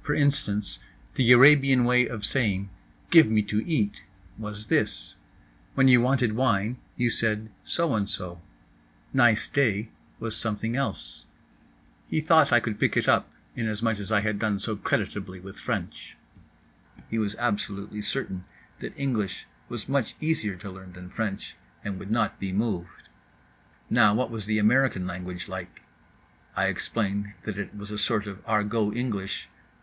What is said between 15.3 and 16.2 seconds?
with French.